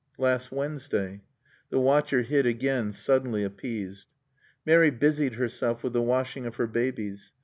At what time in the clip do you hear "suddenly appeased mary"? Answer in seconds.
2.91-4.89